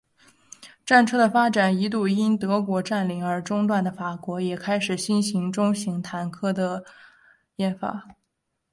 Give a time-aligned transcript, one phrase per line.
[0.83, 6.83] 战车的发展一度因德国占领而中断的法国也开始了新型中型坦克的
[7.57, 8.07] 研发。